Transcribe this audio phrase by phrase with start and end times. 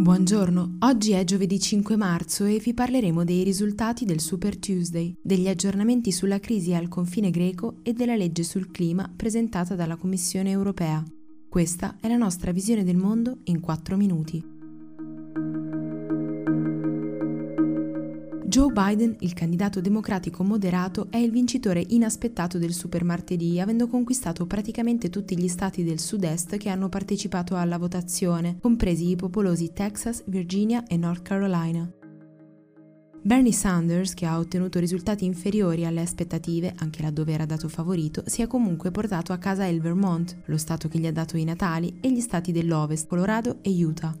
[0.00, 5.48] Buongiorno, oggi è giovedì 5 marzo e vi parleremo dei risultati del Super Tuesday, degli
[5.48, 11.02] aggiornamenti sulla crisi al confine greco e della legge sul clima presentata dalla Commissione europea.
[11.48, 14.57] Questa è la nostra visione del mondo in 4 minuti.
[18.48, 24.46] Joe Biden, il candidato democratico moderato, è il vincitore inaspettato del super martedì, avendo conquistato
[24.46, 30.22] praticamente tutti gli stati del sud-est che hanno partecipato alla votazione, compresi i popolosi Texas,
[30.24, 31.92] Virginia e North Carolina.
[33.20, 38.40] Bernie Sanders, che ha ottenuto risultati inferiori alle aspettative, anche laddove era dato favorito, si
[38.40, 41.98] è comunque portato a casa il Vermont, lo stato che gli ha dato i natali,
[42.00, 44.16] e gli stati dell'Ovest, Colorado e Utah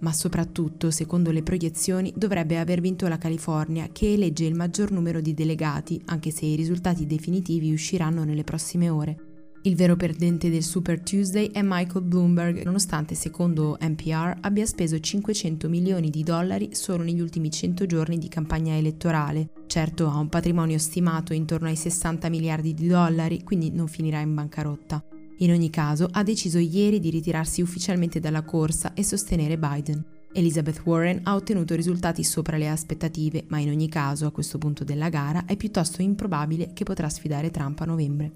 [0.00, 5.20] ma soprattutto, secondo le proiezioni, dovrebbe aver vinto la California, che elegge il maggior numero
[5.20, 9.16] di delegati, anche se i risultati definitivi usciranno nelle prossime ore.
[9.62, 15.68] Il vero perdente del Super Tuesday è Michael Bloomberg, nonostante, secondo NPR, abbia speso 500
[15.68, 19.50] milioni di dollari solo negli ultimi 100 giorni di campagna elettorale.
[19.66, 24.32] Certo ha un patrimonio stimato intorno ai 60 miliardi di dollari, quindi non finirà in
[24.32, 25.02] bancarotta.
[25.40, 30.04] In ogni caso, ha deciso ieri di ritirarsi ufficialmente dalla corsa e sostenere Biden.
[30.32, 34.82] Elizabeth Warren ha ottenuto risultati sopra le aspettative, ma in ogni caso, a questo punto
[34.82, 38.32] della gara, è piuttosto improbabile che potrà sfidare Trump a novembre.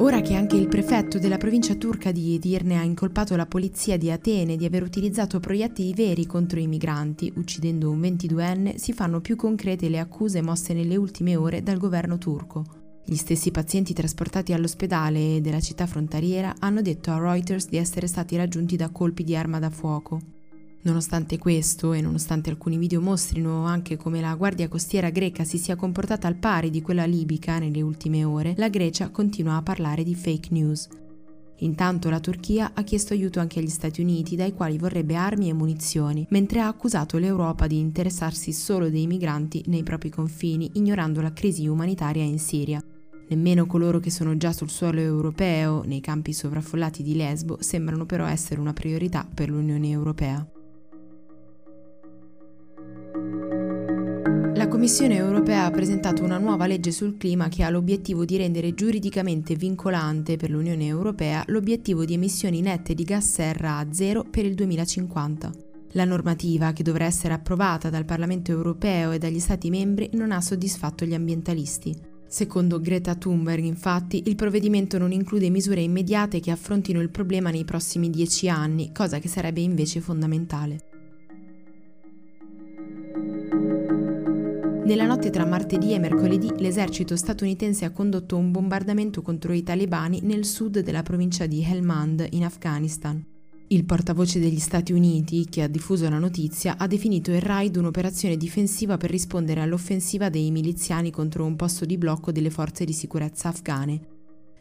[0.00, 4.10] Ora che anche il prefetto della provincia turca di Edirne ha incolpato la polizia di
[4.10, 9.36] Atene di aver utilizzato proiettili veri contro i migranti, uccidendo un 22enne, si fanno più
[9.36, 12.77] concrete le accuse mosse nelle ultime ore dal governo turco.
[13.10, 18.36] Gli stessi pazienti trasportati all'ospedale della città frontaliera hanno detto a Reuters di essere stati
[18.36, 20.20] raggiunti da colpi di arma da fuoco.
[20.82, 25.74] Nonostante questo, e nonostante alcuni video mostrino anche come la guardia costiera greca si sia
[25.74, 30.14] comportata al pari di quella libica nelle ultime ore, la Grecia continua a parlare di
[30.14, 30.86] fake news.
[31.60, 35.54] Intanto la Turchia ha chiesto aiuto anche agli Stati Uniti, dai quali vorrebbe armi e
[35.54, 41.32] munizioni, mentre ha accusato l'Europa di interessarsi solo dei migranti nei propri confini, ignorando la
[41.32, 42.84] crisi umanitaria in Siria.
[43.28, 48.24] Nemmeno coloro che sono già sul suolo europeo, nei campi sovraffollati di Lesbo, sembrano però
[48.26, 50.46] essere una priorità per l'Unione Europea.
[54.54, 58.74] La Commissione europea ha presentato una nuova legge sul clima che ha l'obiettivo di rendere
[58.74, 64.46] giuridicamente vincolante per l'Unione Europea l'obiettivo di emissioni nette di gas serra a zero per
[64.46, 65.52] il 2050.
[65.92, 70.40] La normativa, che dovrà essere approvata dal Parlamento europeo e dagli Stati membri, non ha
[70.40, 72.07] soddisfatto gli ambientalisti.
[72.30, 77.64] Secondo Greta Thunberg, infatti, il provvedimento non include misure immediate che affrontino il problema nei
[77.64, 80.82] prossimi dieci anni, cosa che sarebbe invece fondamentale.
[84.84, 90.20] Nella notte tra martedì e mercoledì l'esercito statunitense ha condotto un bombardamento contro i talebani
[90.22, 93.22] nel sud della provincia di Helmand, in Afghanistan.
[93.70, 98.38] Il portavoce degli Stati Uniti, che ha diffuso la notizia, ha definito il raid un'operazione
[98.38, 103.48] difensiva per rispondere all'offensiva dei miliziani contro un posto di blocco delle forze di sicurezza
[103.48, 104.00] afghane.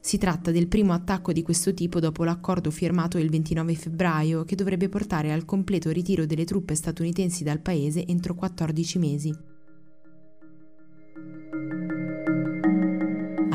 [0.02, 4.56] Si tratta del primo attacco di questo tipo dopo l'accordo firmato il 29 febbraio, che
[4.56, 9.34] dovrebbe portare al completo ritiro delle truppe statunitensi dal paese entro 14 mesi.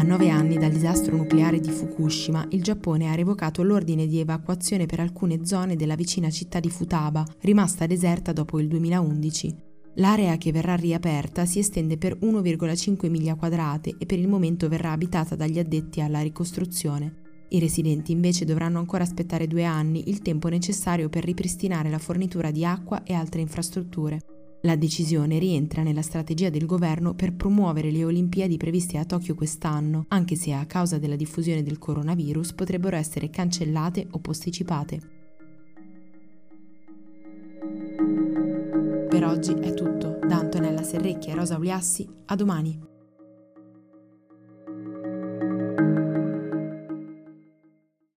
[0.02, 4.84] A nove anni dal disastro nucleare di Fukushima, il Giappone ha revocato l'ordine di evacuazione
[4.84, 9.54] per alcune zone della vicina città di Futaba, rimasta deserta dopo il 2011.
[9.94, 14.90] L'area che verrà riaperta si estende per 1,5 miglia quadrate e per il momento verrà
[14.90, 17.46] abitata dagli addetti alla ricostruzione.
[17.50, 22.50] I residenti invece dovranno ancora aspettare due anni, il tempo necessario per ripristinare la fornitura
[22.50, 24.31] di acqua e altre infrastrutture.
[24.64, 30.04] La decisione rientra nella strategia del governo per promuovere le Olimpiadi previste a Tokyo quest'anno,
[30.08, 35.00] anche se a causa della diffusione del coronavirus potrebbero essere cancellate o posticipate.
[39.08, 40.20] Per oggi è tutto.
[40.26, 42.91] Da Antonella Serrecchi e Rosa Uliassi, a domani.